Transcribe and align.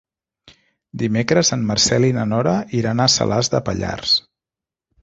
Dimecres 1.01 1.53
en 1.57 1.67
Marcel 1.73 2.09
i 2.09 2.17
na 2.21 2.27
Nora 2.33 2.57
iran 2.81 3.07
a 3.07 3.09
Salàs 3.19 3.55
de 3.57 3.65
Pallars. 3.71 4.19